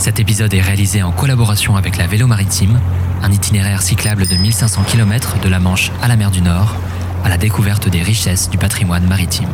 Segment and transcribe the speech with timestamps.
[0.00, 2.80] Cet épisode est réalisé en collaboration avec la Vélo Maritime,
[3.22, 6.74] un itinéraire cyclable de 1500 km de la Manche à la mer du Nord,
[7.22, 9.50] à la découverte des richesses du patrimoine maritime.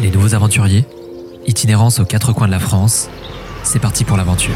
[0.00, 0.86] Les nouveaux aventuriers,
[1.46, 3.08] itinérance aux quatre coins de la France,
[3.64, 4.54] c'est parti pour l'aventure.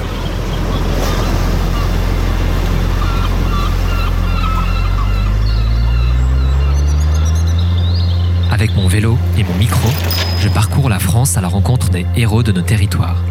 [8.52, 9.88] Avec mon vélo et mon micro,
[10.40, 13.22] je parcours la France à la rencontre des héros de nos territoires.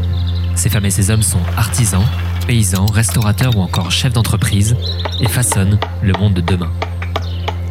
[0.55, 2.05] Ces femmes et ces hommes sont artisans,
[2.48, 4.76] paysans, restaurateurs ou encore chefs d'entreprise
[5.21, 6.71] et façonnent le monde de demain.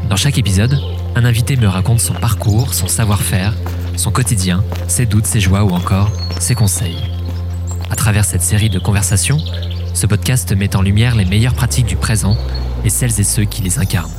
[0.09, 0.79] Dans chaque épisode,
[1.17, 3.55] un invité me raconte son parcours, son savoir-faire,
[3.97, 7.16] son quotidien, ses doutes, ses joies ou encore ses conseils.
[7.91, 9.39] À travers cette série de conversations,
[9.95, 12.37] ce podcast met en lumière les meilleures pratiques du présent
[12.85, 14.11] et celles et ceux qui les incarnent.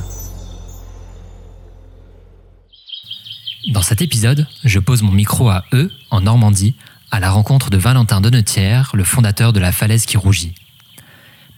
[3.72, 6.74] Dans cet épisode, je pose mon micro à eux, en Normandie,
[7.10, 10.54] à la rencontre de Valentin Denetière, le fondateur de la Falaise qui rougit.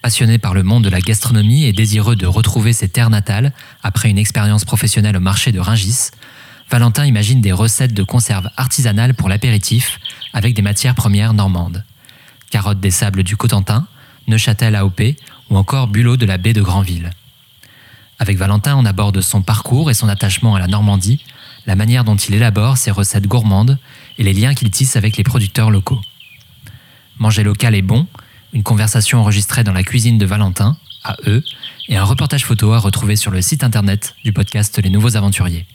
[0.03, 3.53] Passionné par le monde de la gastronomie et désireux de retrouver ses terres natales
[3.83, 6.11] après une expérience professionnelle au marché de Ringis,
[6.71, 10.01] Valentin imagine des recettes de conserve artisanales pour l'apéritif
[10.33, 11.85] avec des matières premières normandes.
[12.51, 13.87] Carottes des sables du Cotentin,
[14.27, 15.01] Neuchâtel AOP
[15.49, 17.11] ou encore Bulot de la baie de Granville.
[18.19, 21.25] Avec Valentin, on aborde son parcours et son attachement à la Normandie,
[21.67, 23.79] la manière dont il élabore ses recettes gourmandes
[24.19, 26.01] et les liens qu'il tisse avec les producteurs locaux.
[27.19, 28.07] Manger local est bon,
[28.53, 31.43] une conversation enregistrée dans la cuisine de Valentin, à eux,
[31.89, 35.67] et un reportage photo à retrouver sur le site internet du podcast Les Nouveaux Aventuriers.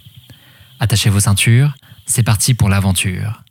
[0.80, 1.74] Attachez vos ceintures,
[2.06, 3.44] c'est parti pour l'aventure.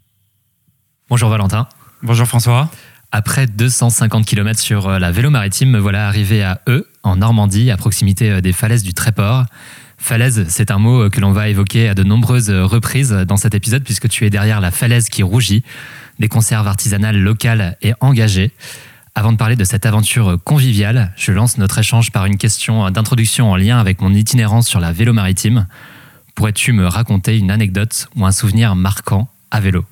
[1.09, 1.69] Bonjour Valentin.
[2.03, 2.71] Bonjour François.
[3.17, 7.71] Après 250 km sur euh, la vélo maritime, me voilà arrivé à E, en Normandie,
[7.71, 9.45] à proximité euh, des falaises du Tréport.
[9.99, 13.55] Falaise, c'est un mot euh, que l'on va évoquer à de nombreuses reprises dans cet
[13.55, 15.63] épisode, puisque tu es derrière la falaise qui rougit,
[16.19, 18.51] des conserves artisanales locales et engagées.
[19.15, 23.53] Avant de parler de cette aventure conviviale, je lance notre échange par une question d'introduction
[23.53, 25.69] en lien avec mon itinérance sur la vélo maritime.
[26.35, 29.85] Pourrais-tu me raconter une anecdote ou un souvenir marquant à vélo?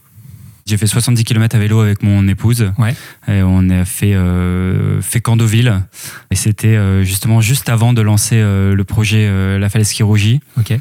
[0.67, 2.73] J'ai fait 70 km à vélo avec mon épouse.
[2.79, 2.95] Ouais.
[3.29, 5.83] Et on a fait, euh, fait Candoville.
[6.31, 10.03] Et c'était euh, justement juste avant de lancer euh, le projet euh, La Falaise qui
[10.03, 10.41] rougit.
[10.59, 10.75] Ok.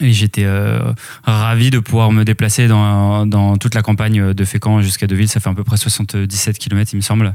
[0.00, 0.92] Et j'étais euh,
[1.24, 5.28] ravi de pouvoir me déplacer dans, dans toute la campagne de Fécamp jusqu'à Deauville.
[5.28, 7.34] Ça fait à peu près 77 km, il me semble,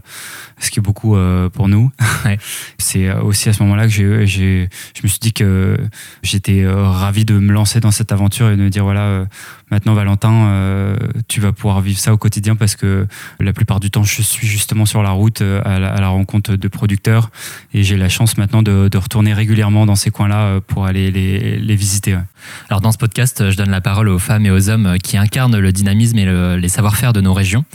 [0.59, 1.91] ce qui est beaucoup euh, pour nous.
[2.25, 2.40] Ouais.
[2.78, 5.78] C'est aussi à ce moment-là que j'ai, je me suis dit que
[6.23, 9.25] j'étais euh, ravi de me lancer dans cette aventure et de me dire voilà, euh,
[9.72, 10.97] maintenant Valentin, euh,
[11.28, 13.07] tu vas pouvoir vivre ça au quotidien parce que
[13.40, 16.56] la plupart du temps, je suis justement sur la route à la, à la rencontre
[16.56, 17.29] de producteurs
[17.73, 21.57] et j'ai la chance maintenant de, de retourner régulièrement dans ces coins-là pour aller les,
[21.57, 22.16] les visiter.
[22.16, 22.22] ouais.
[22.69, 25.58] Alors dans ce podcast, je donne la parole aux femmes et aux hommes qui incarnent
[25.58, 27.66] le dynamisme et le- les savoir-faire de nos régions.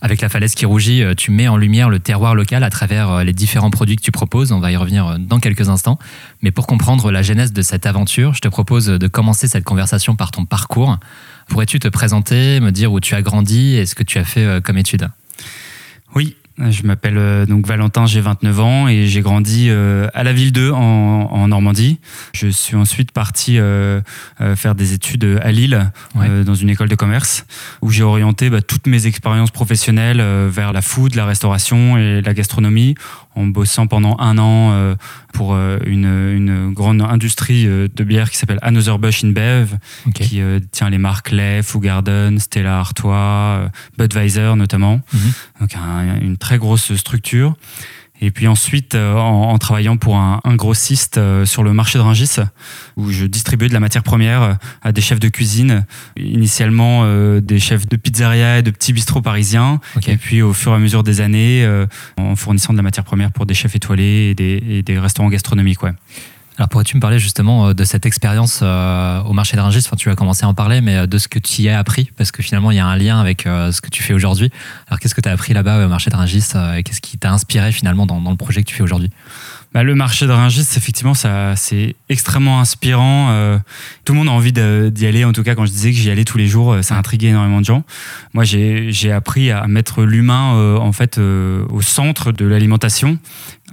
[0.00, 3.10] Avec la falaise qui rougit, euh, tu mets en lumière le terroir local à travers
[3.10, 4.52] euh, les différents produits que tu proposes.
[4.52, 5.98] On va y revenir euh, dans quelques instants.
[6.40, 10.14] Mais pour comprendre la genèse de cette aventure, je te propose de commencer cette conversation
[10.14, 10.98] par ton parcours.
[11.48, 14.44] Pourrais-tu te présenter, me dire où tu as grandi et ce que tu as fait
[14.44, 15.08] euh, comme étude?
[16.14, 20.32] Oui, je m'appelle euh, donc Valentin, j'ai 29 ans et j'ai grandi euh, à la
[20.32, 21.98] ville 2 en, en Normandie.
[22.34, 24.00] Je suis ensuite parti euh,
[24.40, 26.26] euh, faire des études à Lille Ouais.
[26.28, 27.44] euh, dans une école de commerce
[27.82, 32.20] où j'ai orienté bah, toutes mes expériences professionnelles euh, vers la food, la restauration et
[32.22, 32.94] la gastronomie
[33.38, 34.94] en bossant pendant un an euh,
[35.32, 39.74] pour euh, une, une grande industrie euh, de bière qui s'appelle Anheuser-Busch InBev
[40.06, 40.14] Ok.
[40.14, 45.00] qui euh, tient les marques Lay, Foo Garden, Stella Artois, Budweiser notamment.
[45.12, 45.32] Mhm.
[45.60, 47.54] Donc un- une très grosse structure.
[48.20, 51.98] Et puis ensuite, euh, en, en travaillant pour un, un grossiste euh, sur le marché
[51.98, 52.36] de Rungis,
[52.96, 55.84] où je distribuais de la matière première euh, à des chefs de cuisine,
[56.16, 60.08] initialement euh, des chefs de pizzeria et de petits bistrots parisiens, Ok.
[60.08, 63.04] et puis au fur et à mesure des années, euh, en fournissant de la matière
[63.04, 65.82] première pour des chefs étoilés et des, et des restaurants gastronomiques.
[65.82, 65.92] Ouais.
[66.58, 69.84] Alors pourrais-tu me parler justement euh, de cette expérience euh, au marché de Rungis?
[69.86, 71.78] Enfin, tu as commencé à en parler, mais euh, de ce que tu y as
[71.78, 74.12] appris, parce que finalement il y a un lien avec euh, ce que tu fais
[74.12, 74.50] aujourd'hui.
[74.88, 77.00] Alors qu'est-ce que tu as appris là-bas euh, au marché de Rungis euh, et qu'est-ce
[77.00, 79.10] qui t'a inspiré finalement dans, dans le projet que tu fais aujourd'hui?
[79.74, 83.28] Bah, le marché de Rungis, effectivement, ça, c'est extrêmement inspirant.
[83.30, 83.58] Euh,
[84.06, 85.26] tout le monde a envie d'y aller.
[85.26, 87.28] En tout cas, quand je disais que j'y allais tous les jours, euh, ça intriguait
[87.28, 87.84] énormément de gens.
[88.32, 93.18] Moi, j'ai appris à mettre l'humain euh, en fait au centre de l'alimentation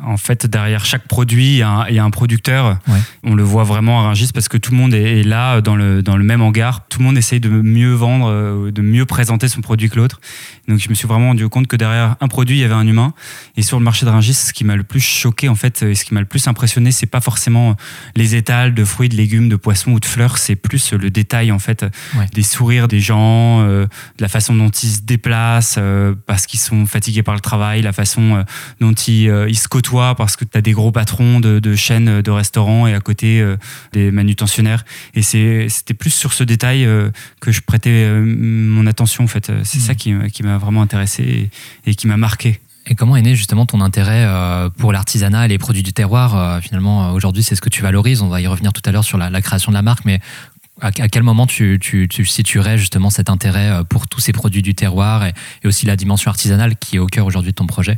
[0.03, 2.77] en fait, derrière chaque produit, il y a un, producteur.
[3.24, 6.01] On le voit vraiment à Rungis parce que tout le monde est, là dans le,
[6.01, 6.86] dans le même hangar.
[6.89, 10.19] Tout le monde essaye de mieux vendre, euh, de mieux présenter son produit que l'autre.
[10.68, 12.86] Donc, je me suis vraiment rendu compte que derrière un produit, il y avait un
[12.86, 13.13] humain.
[13.56, 15.95] Et sur le marché de Rungis, ce qui m'a le plus choqué, en fait, et
[15.95, 17.75] ce qui m'a le plus impressionné, c'est pas forcément
[18.15, 20.38] les étals de fruits, de légumes, de poissons ou de fleurs.
[20.38, 21.86] C'est plus le détail, en fait,
[22.33, 23.86] des sourires des gens, euh,
[24.18, 27.81] de la façon dont ils se déplacent euh, parce qu'ils sont fatigués par le travail,
[27.81, 28.44] la façon
[28.81, 32.22] dont ils, ils se côtoient toi parce que tu as des gros patrons de, chaînes
[32.22, 33.56] de restaurants et à côté euh,
[33.94, 34.84] des manutentionnaires.
[35.14, 39.52] Et c'était plus sur ce détail euh, que je prêtais euh, mon attention en fait.
[39.64, 40.30] C'est ça mmh.
[40.30, 41.50] qui, m'a vraiment intéressé
[41.86, 42.60] et, qui m'a marqué.
[42.88, 44.28] Et comment est né justement ton intérêt
[44.78, 48.22] pour l'artisanat et les produits du terroir Finalement, aujourd'hui, c'est ce que tu valorises.
[48.22, 50.20] On va y revenir tout à l'heure sur la, création de la marque, mais
[50.81, 51.80] à, quel moment tu,
[52.26, 55.34] situerais justement cet intérêt pour tous ces produits du terroir et
[55.64, 57.98] aussi la dimension artisanale qui est au cœur aujourd'hui de ton projet?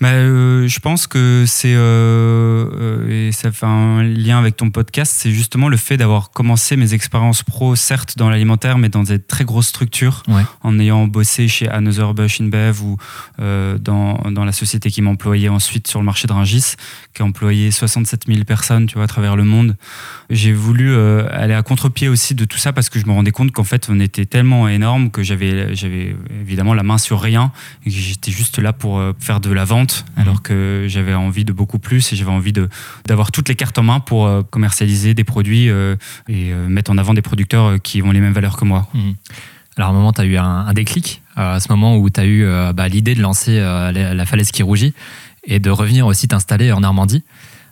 [0.00, 4.70] Bah, euh, je pense que c'est euh, euh, et ça fait un lien avec ton
[4.70, 9.02] podcast, c'est justement le fait d'avoir commencé mes expériences pro, certes dans l'alimentaire, mais dans
[9.02, 10.22] des très grosses structures,
[10.62, 12.96] en ayant bossé chez Another Bush InBev ou
[13.38, 16.74] dans, dans la société qui m'employait ensuite sur le marché de Rungis,
[17.14, 19.76] qui a employé 67 000 personnes, tu vois, à travers le monde.
[20.30, 23.52] J'ai voulu aller à contre-pied aussi de tout ça parce que je me rendais compte
[23.52, 27.52] qu'en fait, on était tellement énorme que j'avais j'avais évidemment la main sur rien
[27.84, 31.52] et que j'étais juste là pour faire de la vente Alors que j'avais envie de
[31.52, 32.52] beaucoup plus et j'avais envie
[33.06, 35.96] d'avoir toutes les cartes en main pour euh, commercialiser des produits euh,
[36.28, 38.88] et euh, mettre en avant des producteurs qui ont les mêmes valeurs que moi.
[38.94, 39.14] Mhm.
[39.76, 42.26] Alors à un moment, tu as eu un, déclic, à ce moment où tu as
[42.26, 42.44] eu
[42.74, 44.92] bah, l'idée de lancer la, falaise qui rougit
[45.44, 47.22] et de revenir aussi t'installer en Normandie.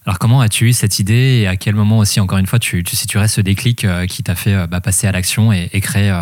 [0.05, 2.85] Alors comment as-tu eu cette idée et à quel moment aussi, encore une fois, tu,
[2.85, 6.15] tu situerais ce déclic qui t'a fait bah, passer à l'action et, créer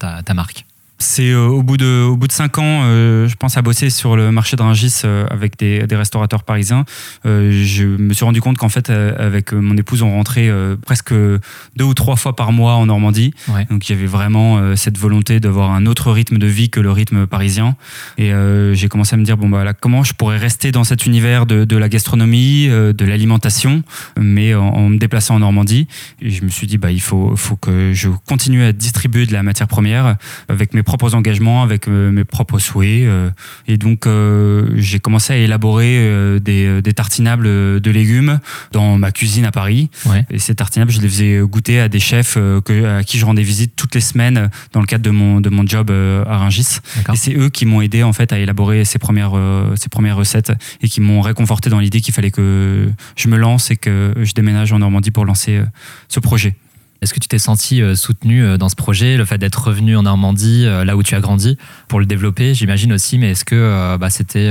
[0.00, 0.64] ta marque?
[0.98, 3.88] C'est euh, au bout de au bout de cinq ans, euh, je pense à bosser
[3.88, 6.84] sur le marché de Rungis euh, avec des, des, restaurateurs parisiens.
[7.24, 10.50] je me suis rendu compte qu'en fait, avec mon épouse, on rentrait
[10.84, 13.32] presque deux ou trois fois par mois en Normandie.
[13.70, 16.90] Donc il y avait vraiment cette volonté d'avoir un autre rythme de vie que le
[16.90, 17.76] rythme parisien.
[18.16, 18.32] Et
[18.72, 21.46] j'ai commencé à me dire bon bah là, comment je pourrais rester dans cet univers
[21.46, 23.82] de, de la gastronomie, de l'alimentation,
[24.18, 25.86] mais en, en, me déplaçant en Normandie.
[26.20, 29.32] Et je me suis dit bah il faut faut que je continue à distribuer de
[29.32, 30.16] la matière première
[30.48, 33.04] avec mes propres engagements, avec euh, mes propres souhaits.
[33.04, 33.30] Euh,
[33.66, 38.40] et donc, euh, j'ai commencé à élaborer des, des, tartinables de légumes
[38.72, 39.90] dans ma cuisine à Paris.
[40.30, 43.42] Et ces tartinables, je les faisais goûter à des chefs que, à qui je rendais
[43.42, 46.78] visite toutes les semaines dans le cadre de mon, de mon job à Rungis.
[47.12, 49.34] Et c'est eux qui m'ont aidé en fait à élaborer ces premières,
[49.76, 53.70] ces premières recettes et qui m'ont réconforté dans l'idée qu'il fallait que je me lance
[53.70, 55.60] et que je déménage en Normandie pour lancer
[56.08, 56.56] ce projet.
[57.00, 59.96] Est-ce que tu t'es senti euh, soutenu euh, dans ce projet, le fait d'être revenu
[59.96, 61.56] en Normandie, euh, là où tu as grandi,
[61.86, 64.50] pour le développer, j'imagine aussi, mais est-ce que bah, c'était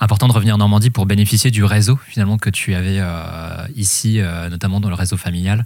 [0.00, 3.00] important de revenir en Normandie pour bénéficier du réseau finalement que tu avais
[3.74, 5.64] ici, notamment dans le réseau familial?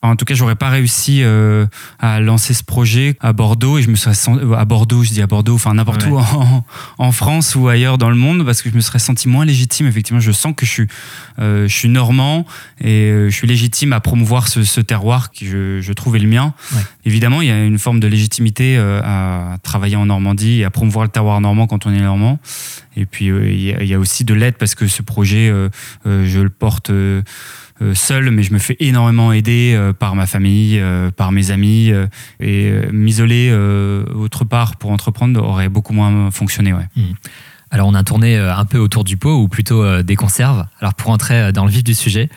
[0.00, 1.66] En tout cas, j'aurais pas réussi euh,
[1.98, 5.22] à lancer ce projet à Bordeaux et je me serais senti, à Bordeaux, je dis
[5.22, 6.18] à Bordeaux, enfin n'importe où
[6.98, 9.88] en, France ou ailleurs dans le monde parce que je me serais senti moins légitime.
[9.88, 10.86] Effectivement, je sens que je suis,
[11.40, 12.46] euh, je suis normand
[12.80, 16.54] et euh, je suis légitime à promouvoir ce, terroir qui je, je trouvais le mien.
[17.04, 21.04] Évidemment, il y a une forme de légitimité à travailler en Normandie et à promouvoir
[21.04, 22.38] le terroir normand quand on est normand.
[22.98, 25.52] Et puis il y, a aussi de l'aide parce que ce projet,
[26.04, 26.90] je le porte
[27.80, 31.50] euh, seul, mais je me fais énormément aider euh, par ma famille, euh, par mes
[31.52, 31.92] amis.
[32.40, 33.52] et m'isoler
[34.14, 36.72] autre part pour entreprendre aurait beaucoup moins fonctionné.
[36.72, 36.86] Ouais.
[36.96, 37.02] Mmh.
[37.70, 40.66] Alors on a tourné un peu autour du pot, ou plutôt des conserves.
[40.80, 42.28] Alors pour entrer dans le vif du sujet,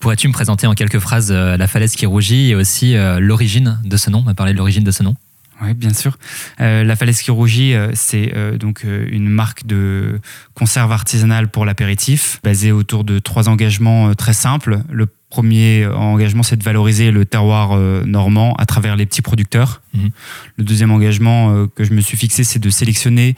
[0.00, 4.10] pourrais-tu me présenter en quelques phrases la falaise qui rougit et aussi l'origine de ce
[4.10, 5.14] nom, me parler de l'origine de ce nom?
[5.60, 6.16] Oui, bien sûr.
[6.60, 10.20] Euh, la Falaise qui rougit, euh, c'est euh, donc une marque de
[10.54, 14.80] conserve artisanale pour l'apéritif, basée autour de trois engagements très simples.
[14.90, 19.82] Le premier engagement, c'est de valoriser le terroir normand à travers les petits producteurs.
[19.92, 20.10] Mhm.
[20.56, 23.36] Le deuxième engagement que je me suis fixé, c'est de sélectionner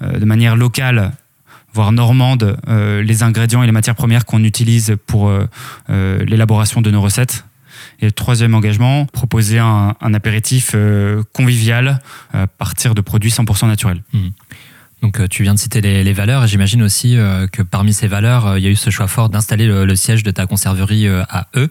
[0.00, 1.12] de manière locale
[1.74, 5.32] voire normande, les ingrédients et les matières premières qu'on utilise pour
[5.88, 7.44] l'élaboration de nos recettes.
[8.02, 12.00] Et le troisième engagement, proposer un, apéritif euh, convivial
[12.32, 14.02] à partir de produits 100% naturels.
[14.12, 14.30] Hmm.
[15.02, 16.48] Donc euh, tu viens de citer les, valeurs.
[16.48, 19.68] J'imagine aussi euh, que parmi ces valeurs, il y a eu ce choix fort d'installer
[19.68, 21.70] le, siège de ta conserverie à eux.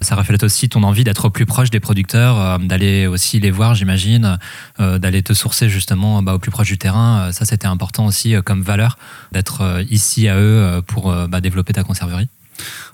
[0.00, 3.74] Ça reflète aussi ton envie d'être au plus proche des producteurs, d'aller aussi les voir,
[3.74, 4.38] j'imagine,
[4.78, 7.32] d'aller te sourcer justement bah, au plus proche du terrain.
[7.32, 8.96] Ça, c'était important aussi comme valeur
[9.32, 12.28] d'être ici à eux pour bah, développer ta conserverie.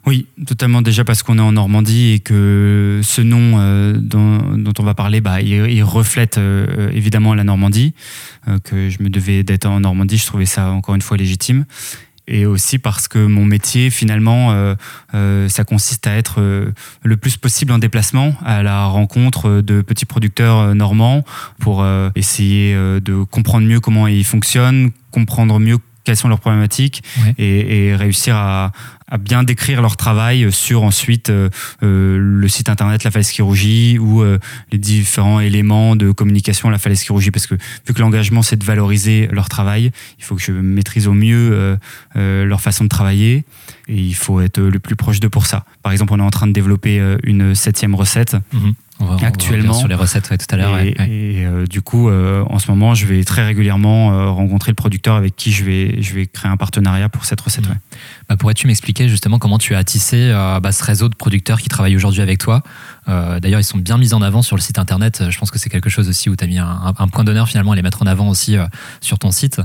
[0.07, 0.83] Oui, totalement.
[0.83, 5.21] Déjà parce qu'on est en Normandie et que ce nom euh, dont, on va parler,
[5.21, 7.95] bah, il, reflète euh, évidemment la Normandie,
[8.49, 11.65] euh, que je me devais d'être en Normandie, je trouvais ça encore une fois légitime.
[12.27, 14.75] Et aussi parce que mon métier, finalement,
[15.13, 16.41] ça consiste à être
[17.03, 21.23] le plus possible en déplacement à la rencontre de petits producteurs normands
[21.59, 27.03] pour essayer de comprendre mieux comment ils fonctionnent, comprendre mieux quelles sont leurs problématiques
[27.39, 28.73] et, réussir à,
[29.19, 31.49] bien décrire leur travail sur ensuite euh,
[31.83, 34.39] euh, le site internet La Falaise Chirurgie ou euh,
[34.73, 38.65] les différents éléments de communication La Falaise Chirurgie parce que vu que l'engagement c'est de
[38.65, 41.79] valoriser leur travail, il faut que je maîtrise au mieux
[42.15, 43.45] leur façon de travailler
[43.89, 45.65] et il faut être le plus proche d'eux pour ça.
[45.83, 48.37] Par exemple, on est en train de développer une septième recette.
[48.53, 48.75] Mhm
[49.23, 49.75] actuellement.
[49.75, 50.79] sur les recettes tout à l'heure.
[50.79, 54.77] Et, euh, du coup, euh, en ce moment, je vais très régulièrement euh, rencontrer le
[54.77, 57.69] producteur avec qui je vais, je vais créer un partenariat pour cette recette.
[57.69, 57.79] Mmh.
[58.29, 60.31] Bah, Pourrais-tu m'expliquer justement comment tu as tissé
[60.63, 62.63] bah, ce réseau de producteurs qui travaillent aujourd'hui avec toi
[63.07, 65.25] D'ailleurs, ils sont bien mis en avant sur le site internet.
[65.29, 67.73] Je pense que c'est quelque chose aussi où tu as mis un, point d'honneur finalement
[67.73, 68.57] à les mettre en avant aussi
[69.01, 69.61] sur ton site.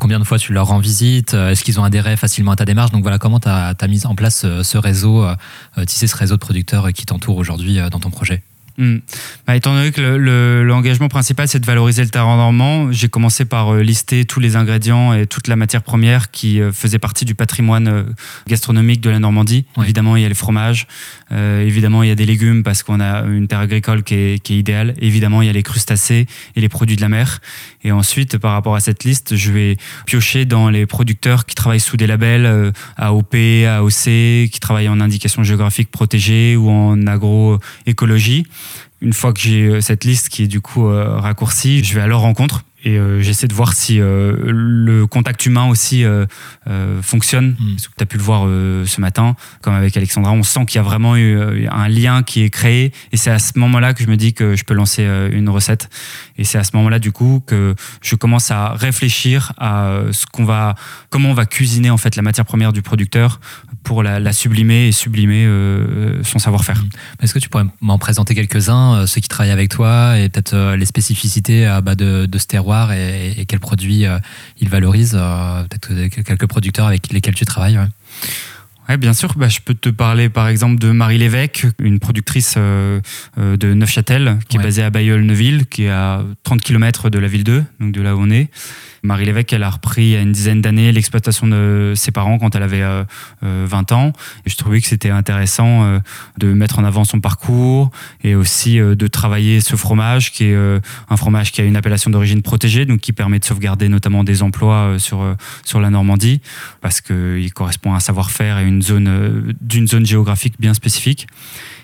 [0.00, 1.34] combien de fois tu leur rends visite?
[1.34, 2.90] Est-ce qu'ils ont adhéré facilement à ta démarche?
[2.90, 5.26] Donc voilà, comment tu as, as, mis en place ce réseau,
[5.86, 8.42] tissé ce réseau de producteurs qui t'entourent aujourd'hui dans ton projet?
[8.78, 8.98] Hmm.
[9.46, 13.74] Bah, étant donné que l'engagement principal c'est de valoriser le terroir normand, j'ai commencé par
[13.74, 17.34] euh, lister tous les ingrédients et toute la matière première qui euh, faisait partie du
[17.34, 18.02] patrimoine euh,
[18.48, 19.66] gastronomique de la Normandie.
[19.80, 20.86] Évidemment, il y a les fromages,
[21.32, 24.54] évidemment, il y a des légumes parce qu'on a une terre agricole qui est, qui
[24.54, 24.94] est, idéale.
[24.98, 27.40] Évidemment, il y a les crustacés et les produits de la mer.
[27.84, 31.80] Et ensuite, par rapport à cette liste, je vais piocher dans les producteurs qui travaillent
[31.80, 38.44] sous des labels AOP, AOC, qui travaillent en indication géographique protégée ou en agroécologie.
[39.02, 42.00] Une fois que j'ai euh, cette liste qui est du coup euh, raccourcie, je vais
[42.00, 46.26] à leur rencontre et euh, j'essaie de voir si euh, le contact humain aussi euh,
[47.00, 47.56] fonctionne.
[47.58, 47.76] Mm.
[47.76, 50.82] tu as pu le voir ce matin, comme avec Alexandra, on sent qu'il y a
[50.82, 52.92] vraiment eu un lien qui est créé.
[53.12, 55.88] Et c'est à ce moment-là que je me dis que je peux lancer une recette.
[56.36, 60.44] Et c'est à ce moment-là, du coup, que je commence à réfléchir à ce qu'on
[60.44, 60.74] va,
[61.10, 63.40] comment on va cuisiner en fait la matière première du producteur
[63.82, 65.46] pour la, sublimer et sublimer
[66.22, 66.82] son savoir-faire.
[66.82, 67.22] Mm.
[67.22, 70.86] Est-ce que tu pourrais m'en présenter quelques-uns, ceux qui travaillent avec toi et peut-être les
[70.86, 74.18] spécificités bah, de, de ce terroir et, quels produits euh,
[74.60, 77.78] il valorise euh, Peut-être quelques producteurs avec lesquels tu travailles.
[78.98, 79.34] Bien sûr.
[79.36, 83.00] Bah, je peux te parler par exemple de Marie Lévesque, une productrice euh,
[83.38, 87.44] de Neufchâtel, qui est basée à Bayeul-Neuville, qui est à 30 km de la ville
[87.44, 88.50] 2, donc de là où on est.
[89.04, 92.38] Marie Lévesque, elle a repris il y a une dizaine d'années l'exploitation de ses parents
[92.38, 93.04] quand elle avait 20 euh,
[93.42, 94.12] euh, ans.
[94.46, 95.98] Et je trouvais que c'était intéressant euh,
[96.38, 97.90] de mettre en avant son parcours
[98.22, 102.42] et aussi de travailler ce fromage qui est un fromage qui a une appellation d'origine
[102.42, 106.40] protégée, donc qui permet de sauvegarder notamment des emplois sur, sur la Normandie
[106.80, 111.26] parce qu'il correspond à un savoir-faire et une zone, d'une zone géographique bien spécifique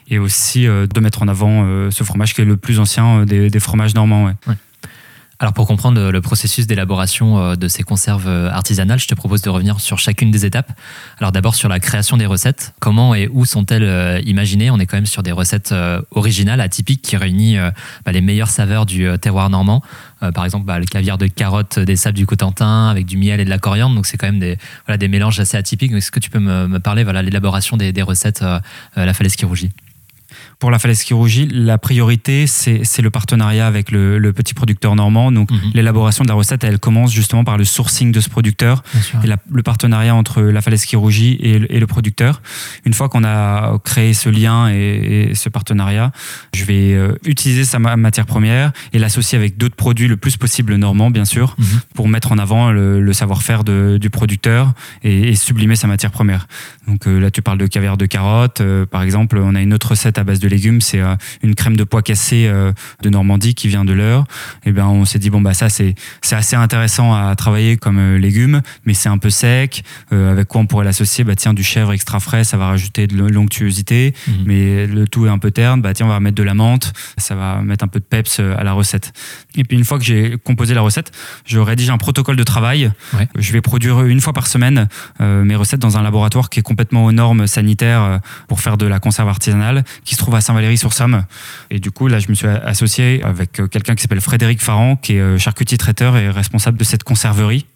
[0.09, 3.95] et aussi de mettre en avant ce fromage qui est le plus ancien des, fromages
[3.95, 4.33] normands.
[5.41, 9.41] Alors pour comprendre le processus d'élaboration euh, de ces conserves euh, artisanales, je te propose
[9.41, 10.73] de revenir sur chacune des étapes.
[11.19, 12.75] Alors d'abord sur la création des recettes.
[12.81, 14.69] Comment et où sont-elles euh, imaginées?
[14.73, 15.73] On est quand même sur des recettes
[16.11, 17.61] originales, atypiques, qui réunissent
[18.05, 19.83] bah, les meilleures saveurs du terroir normand.
[20.35, 23.45] Par exemple, bah, le caviar de carotte des sables du Cotentin avec du miel et
[23.45, 23.95] de la coriandre.
[23.95, 25.93] Donc c'est quand même des, voilà, des mélanges assez atypiques.
[25.93, 28.45] Est-ce que tu peux me, parler voilà, l'élaboration des, des recettes
[28.97, 29.71] la falaise qui rougit?
[30.59, 35.31] Pour la falaise chirurgie, la priorité, c'est le partenariat avec le, petit producteur normand.
[35.31, 35.71] Donc, mhm.
[35.75, 38.83] l'élaboration de la recette, elle commence justement par le sourcing de ce producteur
[39.25, 42.43] et le partenariat entre la falaise chirurgie et, le producteur.
[42.85, 46.11] Une fois qu'on a créé ce lien et, ce partenariat,
[46.53, 50.75] je vais euh, utiliser sa matière première et l'associer avec d'autres produits le plus possible
[50.75, 51.67] normand, bien sûr, mhm.
[51.95, 54.73] pour mettre en avant le, savoir-faire du producteur
[55.03, 56.47] et, sublimer sa matière première.
[56.89, 58.61] Donc euh, là, tu parles de caviar de carotte.
[58.61, 61.55] Euh, par exemple, on a une autre recette à base de légumes, c'est euh, une
[61.55, 64.25] crème de pois cassée euh, de Normandie qui vient de l'heure.
[64.65, 67.99] Et ben on s'est dit bon bah ça c'est c'est assez intéressant à travailler comme
[67.99, 69.85] euh, légume, mais c'est un peu sec.
[70.11, 71.25] avec quoi on pourrait l'associer?
[71.25, 74.35] Bah tiens du chèvre extra frais, ça va rajouter de l'onctuosité, mhm.
[74.47, 75.81] mais le tout est un peu terne.
[75.83, 78.41] Bah tiens on va mettre de la menthe, ça va mettre un peu de peps
[78.41, 79.13] à la recette.
[79.57, 81.13] Et puis une fois que j'ai composé la recette,
[81.45, 82.91] je rédige un protocole de travail.
[83.37, 84.89] Je vais produire une fois par semaine
[85.21, 88.99] mes recettes dans un laboratoire qui est complètement aux normes sanitaires pour faire de la
[88.99, 91.25] conserve artisanale, qui se trouve à Saint-Valery-sur-Somme.
[91.71, 94.97] Et du coup, là, je me suis associé avec euh, quelqu'un qui s'appelle Frédéric Farran,
[94.97, 97.67] qui est euh, charcutier traiteur et responsable de cette conserverie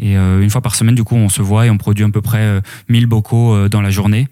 [0.00, 2.20] Et une fois par semaine, du coup, on se voit et on produit à peu
[2.20, 4.28] près 1000 bocaux dans la journée.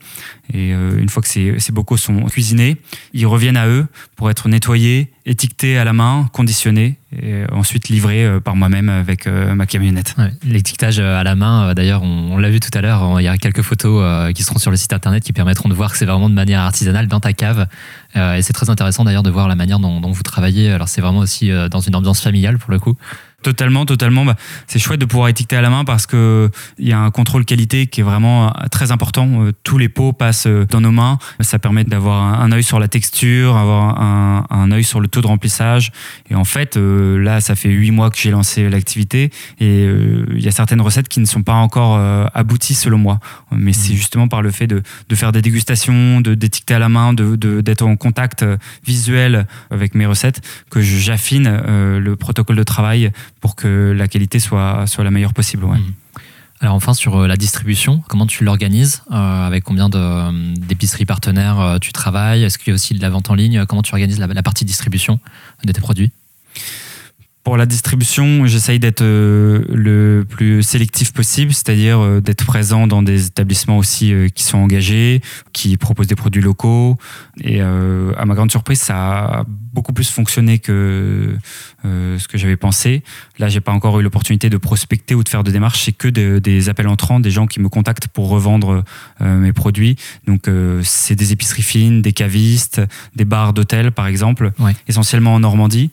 [0.53, 2.77] Et une fois que ces, bocaux sont cuisinés,
[3.13, 8.41] ils reviennent à eux pour être nettoyés, étiquetés à la main, conditionnés et ensuite livrés
[8.43, 10.15] par moi-même avec ma camionnette.
[10.43, 13.63] L'étiquetage à la main, d'ailleurs, on, l'a vu tout à l'heure, il y a quelques
[13.63, 16.35] photos qui seront sur le site internet qui permettront de voir que c'est vraiment de
[16.35, 17.67] manière artisanale dans ta cave.
[18.17, 20.71] et c'est très intéressant d'ailleurs de voir la manière dont vous travaillez.
[20.71, 22.97] Alors c'est vraiment aussi dans une ambiance familiale pour le coup.
[23.41, 24.25] Totalement, totalement.
[24.25, 24.35] Bah,
[24.67, 27.45] c'est chouette de pouvoir étiqueter à la main parce que il y a un contrôle
[27.45, 29.29] qualité qui est vraiment euh, très important.
[29.45, 31.19] Euh, tous les pots passent euh, dans nos mains.
[31.39, 35.21] Ça permet d'avoir un œil sur la texture, avoir un, un œil sur le taux
[35.21, 35.93] de remplissage.
[36.31, 39.31] Et en fait, là, ça fait huit mois que j'ai lancé l'activité
[39.61, 41.99] et il y a certaines recettes qui ne sont pas encore
[42.35, 43.21] abouties selon moi.
[43.53, 43.97] Mais c'est mmh.
[43.97, 47.37] justement par le fait de, de faire des dégustations, de d'étiqueter à la main, de
[47.61, 48.45] d'être en contact
[48.85, 50.41] visuel avec mes recettes
[50.71, 55.67] que j'affine le protocole de travail pour que la qualité soit, la meilleure possible.
[55.67, 55.95] Mhm.
[56.61, 61.79] Alors enfin sur euh, la distribution, comment tu l'organises euh, Avec combien euh, d'épiceries partenaires
[61.81, 62.43] tu travailles?
[62.43, 63.65] Est-ce qu'il y a aussi de la vente en ligne?
[63.67, 65.21] Comment tu organises la partie distribution
[65.65, 66.11] de tes produits?
[67.49, 73.79] Pour la distribution, j'essaye d'être le plus sélectif possible, c'est-à-dire d'être présent dans des établissements
[73.79, 75.23] aussi qui sont engagés,
[75.55, 76.99] qui proposent des produits locaux.
[77.41, 79.45] Et à ma grande surprise, ça a
[79.79, 81.37] beaucoup plus fonctionné que
[81.85, 83.05] euh, ce que j'avais pensé.
[83.39, 85.85] Là, j'ai pas encore eu l'opportunité de prospecter ou de faire de démarches.
[85.85, 88.83] C'est que des appels entrants, des gens qui me contactent pour revendre
[89.21, 89.95] euh, mes produits.
[90.27, 92.81] Donc, euh, c'est des épiceries fines, des cavistes,
[93.15, 94.51] des bars d'hôtel, par exemple,
[94.89, 95.91] essentiellement en Normandie,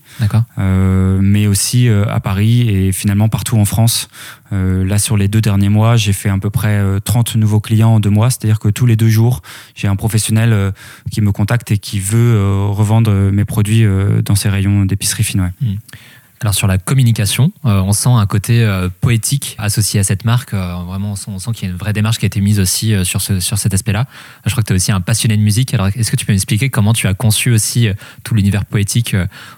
[0.57, 4.07] mais aussi à Paris et finalement partout en France.
[4.51, 7.99] là, sur les deux derniers mois, j'ai fait à peu près 30 nouveaux clients en
[7.99, 8.29] deux mois.
[8.29, 9.41] C'est-à-dire que tous les deux jours,
[9.75, 10.73] j'ai un professionnel
[11.11, 15.51] qui me contacte et qui veut revendre mes produits euh, dans ces rayons d'épicerie fine.
[15.61, 15.75] Hmm.
[16.41, 20.53] Alors sur la communication, euh, on sent un côté euh, poétique associé à cette marque.
[20.53, 23.21] vraiment, on sent, qu'il y a une vraie démarche qui a été mise aussi sur,
[23.21, 24.05] sur cet aspect-là.
[24.45, 25.73] Je crois que tu es aussi un passionné de musique.
[25.73, 27.87] Alors est-ce que tu peux m'expliquer comment tu as conçu aussi
[28.23, 29.15] tout l'univers poétique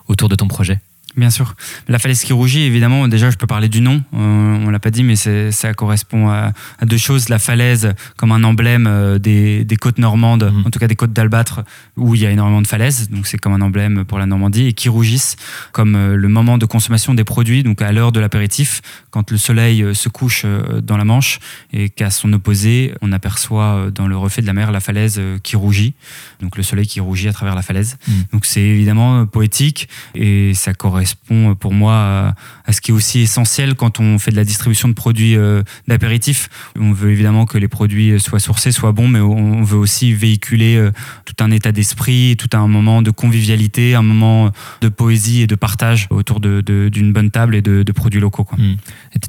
[0.07, 0.79] autour de ton projet?
[1.17, 1.55] Bien sûr.
[1.87, 4.03] La falaise qui rougit, évidemment, déjà, je peux parler du nom.
[4.13, 6.51] On euh, on l'a pas dit, mais ça correspond à,
[6.85, 7.29] deux choses.
[7.29, 10.67] La falaise comme un emblème euh, des, côtes normandes, mhm.
[10.67, 11.63] en tout cas des côtes d'Albâtre,
[11.95, 13.09] où il y a énormément de falaises.
[13.09, 14.67] Donc, c'est comme un emblème pour la Normandie.
[14.67, 15.37] Et qui rougissent
[15.71, 19.37] comme euh, le moment de consommation des produits, donc à l'heure de l'apéritif, quand le
[19.37, 20.45] soleil se couche
[20.83, 21.39] dans la Manche
[21.73, 25.55] et qu'à son opposé, on aperçoit dans le reflet de la mer la falaise qui
[25.55, 25.95] rougit.
[26.41, 27.97] Donc, le soleil qui rougit à travers la falaise.
[28.07, 28.13] Mhm.
[28.33, 32.35] Donc, c'est évidemment poétique et ça correspond euh, pour moi
[32.65, 35.63] à, ce qui est aussi essentiel quand on fait de la distribution de produits euh,
[35.87, 36.49] d'apéritifs.
[36.79, 40.75] On veut évidemment que les produits soient sourcés, soient bons, mais on veut aussi véhiculer
[40.75, 40.91] euh,
[41.25, 45.55] tout un état d'esprit, tout un moment de convivialité, un moment de poésie et de
[45.55, 48.47] partage autour d'une de, bonne table et de, produits locaux.
[48.57, 48.75] Hmm.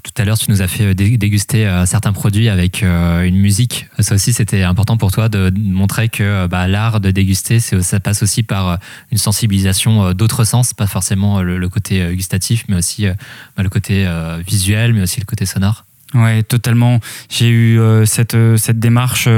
[0.02, 3.86] Tout à l'heure, tu nous as fait déguster certains produits avec une musique.
[3.98, 8.22] Ça aussi, c'était important pour toi de montrer que bah, l'art de déguster, ça passe
[8.22, 8.78] aussi par
[9.10, 13.14] une sensibilisation d'autres sens, pas forcément le côté euh, gustatif, mais aussi euh,
[13.56, 15.84] bah, le côté euh, visuel, mais aussi le côté sonore.
[16.14, 17.00] Ouais, totalement.
[17.28, 19.28] J'ai eu cette, cette démarche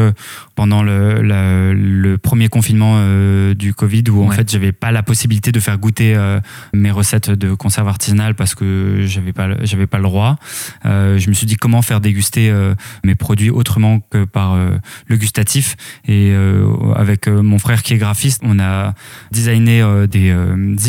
[0.60, 5.52] pendant le, le, premier confinement euh, du Covid où en fait j'avais pas la possibilité
[5.52, 6.38] de faire goûter euh,
[6.74, 10.36] mes recettes de conserve artisanale parce que j'avais pas j'avais pas le droit.
[10.84, 12.52] Euh, je me suis dit comment faire déguster
[13.04, 14.54] mes produits autrement que par
[15.06, 16.34] le gustatif et
[16.94, 18.92] avec mon frère qui est graphiste, on a
[19.30, 20.36] designé des,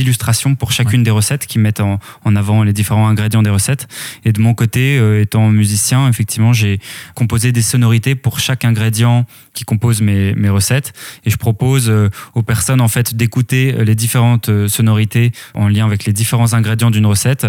[0.02, 3.88] illustrations pour chacune des recettes qui mettent en, en, avant les différents ingrédients des recettes.
[4.26, 5.71] Et de mon côté, étant musicien,
[6.10, 6.80] effectivement, j'ai
[7.16, 10.94] composé des sonorités pour chaque ingrédient qui compose mes, mes recettes
[11.26, 15.68] et je propose euh, aux personnes en fait d'écouter euh, les différentes euh, sonorités en
[15.68, 17.48] lien avec les différents ingrédients d'une recette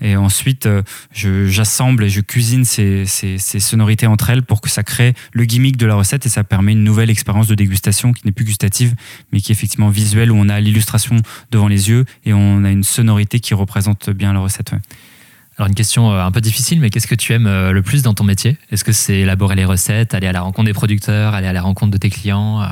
[0.00, 0.68] et ensuite
[1.12, 5.44] j'assemble et je cuisine ces, ces, ces, sonorités entre elles pour que ça crée le
[5.44, 8.44] gimmick de la recette et ça permet une nouvelle expérience de dégustation qui n'est plus
[8.44, 8.94] gustative
[9.32, 11.16] mais qui est effectivement visuelle où on a l'illustration
[11.50, 14.74] devant les yeux et on a une sonorité qui représente bien la recette.
[15.56, 18.02] Alors une question euh, un peu difficile, mais qu'est-ce que tu aimes euh, le plus
[18.02, 18.56] dans ton métier?
[18.72, 21.62] Est-ce que c'est élaborer les recettes, aller à la rencontre des producteurs, aller à la
[21.62, 22.62] rencontre de tes clients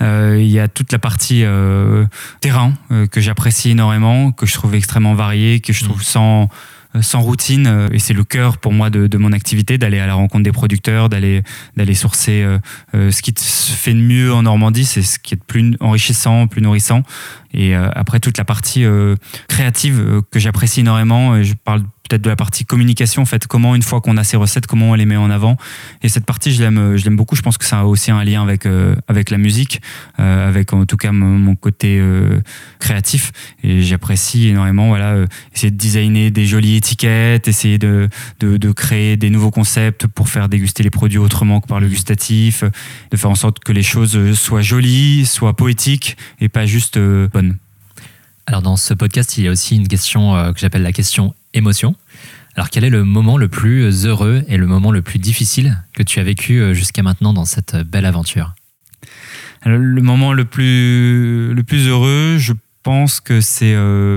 [0.00, 0.38] euh?
[0.40, 1.44] Il y a toute la partie
[2.40, 2.74] terrain
[3.10, 6.04] que j'apprécie énormément, que je trouve extrêmement variée, que je trouve mmh.
[6.04, 6.48] sans
[7.02, 10.44] sans routine et c'est le cœur pour moi de, mon activité d'aller à la rencontre
[10.44, 11.42] des producteurs d'aller
[11.76, 12.46] d'aller sourcer
[12.94, 16.46] ce qui se fait de mieux en Normandie c'est ce qui est de plus enrichissant
[16.46, 17.02] plus nourrissant
[17.52, 18.86] et après toute la partie
[19.46, 23.82] créative que j'apprécie énormément je parle peut-être de la partie communication, en fait, comment une
[23.82, 25.56] fois qu'on a ces recettes, comment on les met en avant.
[26.02, 27.36] Et cette partie, je l'aime, je l'aime beaucoup.
[27.36, 28.66] Je pense que ça a aussi un lien avec
[29.08, 29.80] avec la musique,
[30.18, 32.02] avec en tout cas mon, côté
[32.78, 33.32] créatif.
[33.62, 38.08] Et j'apprécie énormément, voilà, essayer de designer des jolies étiquettes, essayer de,
[38.40, 41.88] de, de créer des nouveaux concepts pour faire déguster les produits autrement que par le
[41.88, 42.64] gustatif,
[43.10, 47.56] de faire en sorte que les choses soient jolies, soient poétiques et pas juste bonnes.
[48.46, 51.34] Alors dans ce podcast, il y a aussi une question euh, que j'appelle la question
[51.56, 51.94] émotion.
[52.54, 56.02] Alors quel est le moment le plus heureux et le moment le plus difficile que
[56.02, 58.54] tu as vécu euh, jusqu'à maintenant dans cette belle aventure?
[59.64, 62.52] Le moment le plus, le plus heureux, je
[62.84, 64.16] pense que c'est euh,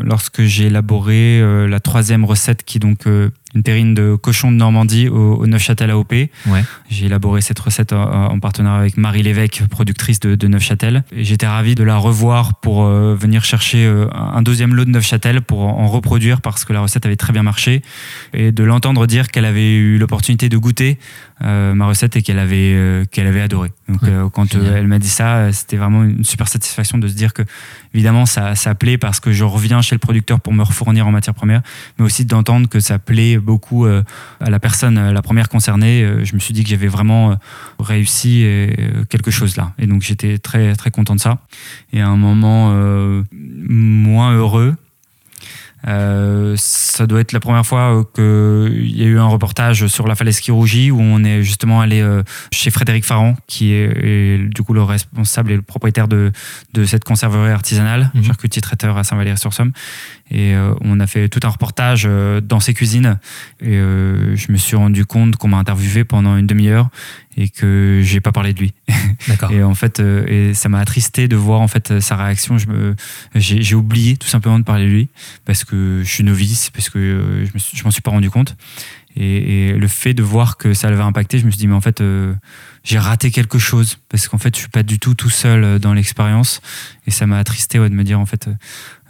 [0.00, 3.08] lorsque j'ai élaboré la troisième recette qui donc
[3.54, 6.12] une terrine de cochon de Normandie au, Neufchâtel AOP.
[6.12, 6.64] Ouais.
[6.88, 11.04] J'ai élaboré cette recette en, partenariat avec Marie Lévesque, productrice de, de Neufchâtel.
[11.16, 15.40] J'étais ravi de la revoir pour euh, venir chercher euh, un deuxième lot de Neufchâtel
[15.40, 17.82] pour en, reproduire parce que la recette avait très bien marché
[18.32, 20.98] et de l'entendre dire qu'elle avait eu l'opportunité de goûter
[21.42, 23.72] euh, ma recette et qu'elle avait qu'elle avait adoré.
[23.88, 24.00] Donc
[24.32, 27.42] quand elle m'a dit ça, c'était vraiment une super satisfaction de se dire que
[27.92, 31.12] évidemment ça ça plaît parce que je reviens chez le producteur pour me refournir en
[31.12, 31.62] matière première,
[31.98, 34.02] mais aussi d'entendre que ça plaît beaucoup euh,
[34.40, 36.02] à la personne, la première concernée.
[36.02, 37.34] Euh, je me suis dit que j'avais vraiment euh,
[37.78, 38.44] réussi
[39.10, 39.72] quelque chose là.
[39.78, 41.38] Et donc j'étais très très content de ça.
[41.92, 42.74] Et à un moment
[43.32, 44.74] moins heureux,
[45.86, 50.06] euh, ça doit être la première fois euh, qu'il y a eu un reportage sur
[50.06, 54.38] la falaise qui rougit où on est justement allé euh, chez Frédéric Farran qui est,
[54.38, 56.32] du coup le responsable et le propriétaire de,
[56.72, 58.22] de cette conserverie artisanale, mmh.
[58.22, 59.72] charcutier traiteur à Saint-Valère-sur-Somme.
[60.30, 62.08] Et on a fait tout un reportage
[62.42, 63.18] dans ses cuisines
[63.60, 66.88] et je me suis rendu compte qu'on m'a interviewé pendant une demi-heure
[67.36, 68.72] et que j'ai pas parlé de lui.
[69.28, 69.50] D'accord.
[69.50, 72.58] et en fait, euh, et ça m'a attristé de voir en fait sa réaction.
[72.58, 72.94] Je me,
[73.34, 75.08] j'ai, oublié tout simplement de parler de lui
[75.44, 78.56] parce que je suis novice, parce que euh, je, je m'en suis pas rendu compte.
[79.16, 81.80] Et, le fait de voir que ça l'avait impacté, je me suis dit mais en
[81.80, 82.34] fait euh,
[82.82, 85.94] j'ai raté quelque chose parce qu'en fait je suis pas du tout tout seul dans
[85.94, 86.60] l'expérience
[87.06, 88.48] et ça m'a attristé de me dire en fait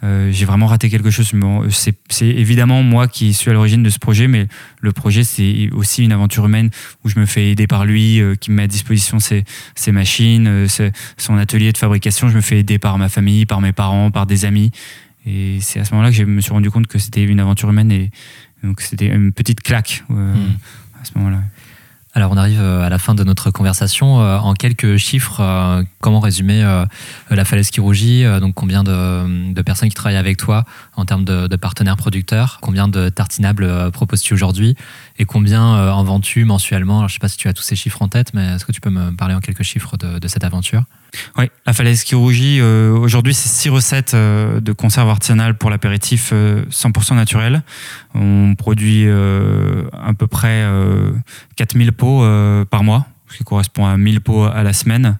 [0.05, 1.31] euh, j'ai vraiment raté quelque chose.
[1.71, 4.47] c'est évidemment moi qui suis à l'origine de ce projet, mais
[4.81, 6.69] le projet, c'est aussi une aventure humaine
[7.03, 9.45] où je me fais aider par lui, euh, qui me met à disposition ses,
[9.91, 10.67] machines, euh,
[11.17, 12.29] son atelier de fabrication.
[12.29, 14.71] Je me fais aider par ma famille, par mes parents, par des amis.
[15.25, 17.69] Et c'est à ce moment-là que je me suis rendu compte que c'était une aventure
[17.69, 18.11] humaine et
[18.65, 20.33] donc c'était une petite claque hmm.
[21.01, 21.41] à ce moment-là.
[22.17, 24.21] Alors on arrive euh, à la fin de notre conversation.
[24.21, 26.63] Euh, en quelques chiffres, euh, comment résumer
[27.29, 30.63] la falaise qui rougit Donc combien de, personnes qui travaillent avec toi
[30.95, 34.75] en termes de, partenaires producteurs Combien de tartinables proposes-tu aujourd'hui
[35.19, 36.99] Et combien en vends-tu mensuellement?
[36.99, 38.71] Je ne sais pas si tu as tous ces chiffres en tête, mais est-ce que
[38.71, 40.83] tu peux me parler en quelques chiffres de cette aventure?
[41.37, 45.69] Oui, la falaise qui rougit, euh, aujourd'hui, c'est six recettes euh, de conserve artisanale pour
[45.69, 47.63] l'apéritif 100% euh, naturel.
[48.13, 50.65] On produit à peu près
[51.55, 52.23] 4000 pots
[52.69, 55.17] par mois, ce qui correspond à 1000 pots à la semaine.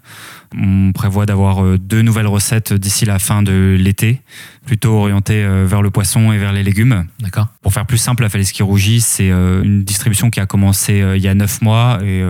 [0.58, 4.22] On prévoit d'avoir deux nouvelles recettes d'ici la fin de l'été
[4.66, 7.06] plutôt orienté euh, vers le poisson et vers les légumes.
[7.20, 7.48] D'accord.
[7.62, 11.02] Pour faire plus simple, la falaise qui rougit, c'est euh, une distribution qui a commencé
[11.02, 12.24] euh, il y a 9 mois et,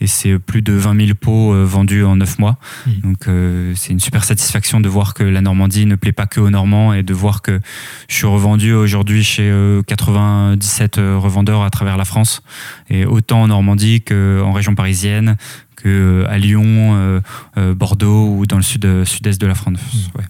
[0.00, 2.58] et c'est plus de 20 000 pots vendus en 9 mois.
[2.86, 2.90] Hmm.
[3.02, 3.28] Donc
[3.76, 6.92] c'est une super satisfaction de voir que la Normandie ne plaît pas que aux Normands
[6.92, 7.60] et de voir que
[8.08, 9.52] je suis revendu aujourd'hui chez
[9.86, 12.42] 97 revendeurs à travers la France
[12.90, 15.36] et autant en Normandie qu'en région parisienne,
[15.82, 17.22] qu'à Lyon,
[17.56, 19.80] Bordeaux ou dans le sud, sud-est de la France.
[20.16, 20.24] Ouais.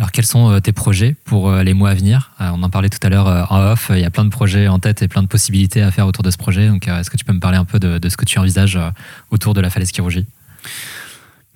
[0.00, 2.30] Alors, quels sont euh, tes projets pour euh, les mois à venir?
[2.40, 3.90] Euh, On en parlait tout à l'heure en off.
[3.92, 6.22] Il y a plein de projets en tête et plein de possibilités à faire autour
[6.22, 6.68] de ce projet.
[6.68, 8.78] Donc, est-ce que tu peux me parler un peu de, de ce que tu envisages
[9.30, 10.24] autour de la falaise qui rougit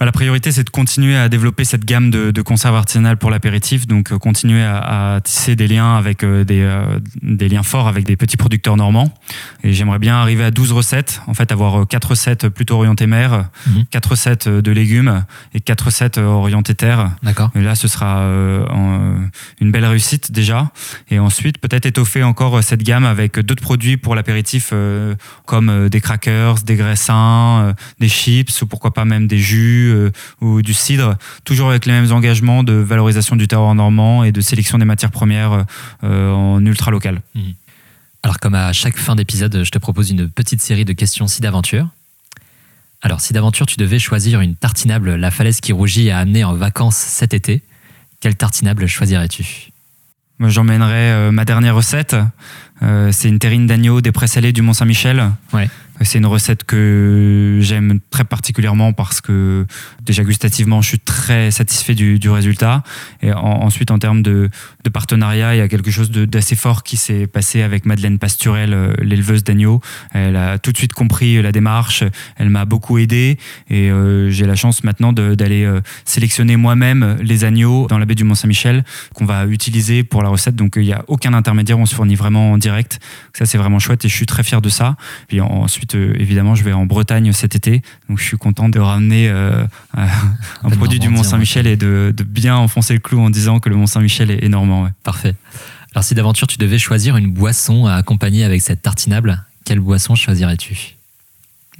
[0.00, 3.86] la priorité, c'est de continuer à développer cette gamme de, de conserves artisanales pour l'apéritif,
[3.86, 7.86] donc euh, continuer à, à, tisser des liens avec euh, des, euh, des, liens forts
[7.86, 9.14] avec des petits producteurs normands.
[9.62, 13.50] Et j'aimerais bien arriver à 12 recettes, en fait avoir 4 recettes plutôt orientées mer,
[13.92, 14.10] 4 mhm.
[14.10, 17.10] recettes de légumes et 4 recettes orientées terre.
[17.22, 17.50] D'accord.
[17.54, 18.24] Et là, ce sera
[19.60, 20.70] une belle réussite déjà.
[21.10, 24.72] Et ensuite, peut-être étoffer encore cette gamme avec d'autres produits pour l'apéritif,
[25.46, 30.62] comme des crackers, des graissins, des chips ou pourquoi pas même des jus euh, ou
[30.62, 34.78] du cidre, toujours avec les mêmes engagements de valorisation du terroir normand et de sélection
[34.78, 35.64] des matières premières
[36.02, 37.20] euh, en ultra local.
[37.34, 37.40] Mmh.
[38.22, 41.40] Alors comme à chaque fin d'épisode, je te propose une petite série de questions si
[41.40, 41.88] d'aventure.
[43.02, 46.54] Alors si d'aventure tu devais choisir une tartinable La Falaise qui rougit à amener en
[46.54, 47.62] vacances cet été,
[48.20, 49.70] quelle tartinable choisirais-tu?
[50.38, 52.16] Moi j'emmènerais euh, ma dernière recette.
[52.80, 55.30] c'est une terrine d'agneau des présalés du Mont-Saint-Michel.
[55.52, 55.68] Ouais
[56.00, 59.64] C'est une recette que j'aime très particulièrement parce que
[60.02, 62.82] déjà gustativement, je suis très satisfait du, résultat.
[63.22, 64.50] Et ensuite, en termes de,
[64.92, 68.94] partenariat, il y a quelque chose d'assez fort qui s'est passé avec Madeleine Pasturel, euh,
[69.02, 69.80] l'éleveuse d'agneaux.
[70.12, 72.04] Elle a tout de suite compris la démarche,
[72.36, 77.44] elle m'a beaucoup aidé et euh, j'ai la chance maintenant d'aller euh, sélectionner moi-même les
[77.44, 80.56] agneaux dans la baie du Mont-Saint-Michel qu'on va utiliser pour la recette.
[80.56, 83.00] Donc il n'y a aucun intermédiaire, on se fournit vraiment en direct.
[83.32, 84.96] Ça, c'est vraiment chouette et je suis très fier de ça.
[85.28, 87.82] Puis ensuite, euh, évidemment, je vais en Bretagne cet été.
[88.08, 89.64] Donc, je suis content de ramener euh,
[89.96, 94.30] un produit du Mont-Saint-Michel et de, bien enfoncer le clou en disant que le Mont-Saint-Michel
[94.30, 94.88] est, normand.
[95.02, 95.34] Parfait.
[95.94, 100.14] Alors, si d'aventure tu devais choisir une boisson à accompagner avec cette tartinable, quelle boisson
[100.14, 100.96] choisirais-tu?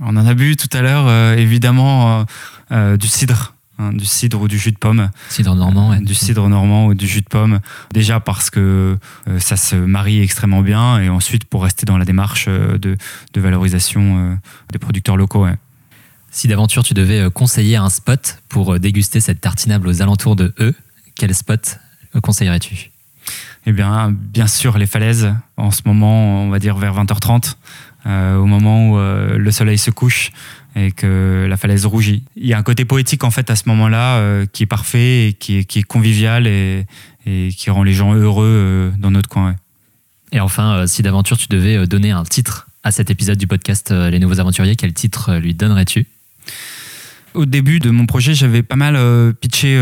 [0.00, 2.26] On en a bu tout à l'heure, euh, évidemment,
[2.70, 3.54] du cidre.
[3.76, 5.10] Hein, du cidre ou du jus de pomme.
[5.28, 6.00] Cidre normand, ouais.
[6.00, 7.58] Du cidre normand ou du jus de pomme.
[7.92, 12.04] Déjà parce que euh, ça se marie extrêmement bien et ensuite pour rester dans la
[12.04, 12.96] démarche euh, de,
[13.34, 14.36] valorisation euh,
[14.72, 15.46] des producteurs locaux.
[16.30, 20.72] Si d'aventure tu devais conseiller un spot pour déguster cette tartinable aux alentours de E,
[21.16, 21.78] quel spot
[22.22, 22.93] conseillerais-tu?
[23.66, 25.34] Eh bien, bien sûr, les falaises.
[25.56, 27.54] En ce moment, on va dire vers 20h30,
[28.06, 30.30] au moment où le soleil se couche
[30.76, 32.24] et que la falaise rougit.
[32.36, 35.36] Il y a un côté poétique en fait à ce moment-là euh, qui est parfait
[35.38, 36.86] qui est, convivial et,
[37.24, 39.54] qui rend les gens heureux euh, dans notre coin.
[40.32, 43.92] Et enfin, euh, si d'aventure tu devais donner un titre à cet épisode du podcast
[43.92, 46.06] Les Nouveaux Aventuriers, quel titre lui donnerais-tu?
[47.34, 48.98] Au début de mon projet, j'avais pas mal
[49.34, 49.76] pitché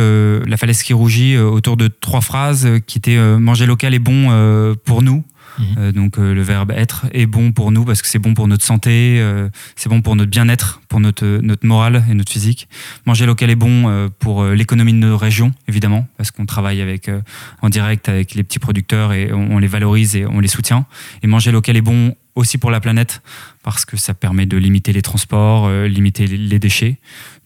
[0.47, 5.03] la falaise qui rougit autour de trois phrases qui étaient manger local est bon pour
[5.03, 5.25] nous,
[5.59, 5.65] Mhm.
[5.79, 8.49] Euh, donc euh, le verbe être est bon pour nous parce que c'est bon pour
[8.49, 12.69] notre santé, euh, c'est bon pour notre bien-être, pour notre, notre morale et notre physique.
[13.07, 17.11] Manger local est bon pour l'économie de nos régions, évidemment, parce qu'on travaille avec,
[17.61, 20.87] en direct avec les petits producteurs et on, les valorise et on les soutient.
[21.23, 23.23] Et manger local est bon aussi pour la planète
[23.63, 26.99] parce que ça permet de limiter les transports, limiter les déchets.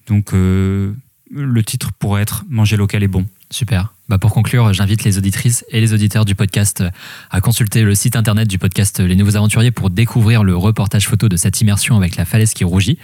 [0.07, 3.25] Donc le titre pourrait être Manger local est bon.
[3.49, 3.93] Super.
[4.09, 6.83] Bah pour conclure, j'invite les auditrices et les auditeurs du podcast
[7.29, 11.29] à consulter le site internet du podcast Les Nouveaux Aventuriers pour découvrir le reportage photo
[11.29, 12.97] de cette immersion avec la falaise qui rougit.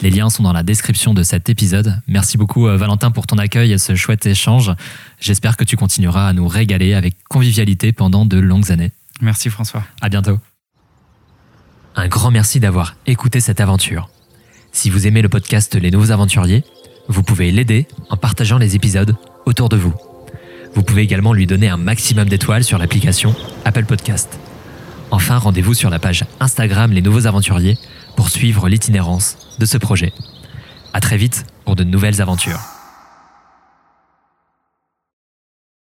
[0.00, 2.00] Les liens sont dans la description de cet épisode.
[2.08, 4.72] Merci beaucoup euh, Valentin pour ton accueil et ce chouette échange.
[5.18, 8.92] J'espère que tu continueras à nous régaler avec convivialité pendant de longues années.
[9.20, 9.84] Merci François.
[10.00, 10.38] À bientôt.
[11.98, 14.10] Un grand merci d'avoir écouté cette aventure.
[14.70, 16.62] Si vous aimez le podcast Les Nouveaux Aventuriers,
[17.08, 19.94] vous pouvez l'aider en partageant les épisodes autour de vous.
[20.74, 24.38] Vous pouvez également lui donner un maximum d'étoiles sur l'application Apple Podcast.
[25.10, 27.78] Enfin, rendez-vous sur la page Instagram Les Nouveaux Aventuriers
[28.14, 30.12] pour suivre l'itinérance de ce projet.
[30.92, 32.75] À très vite pour de nouvelles aventures.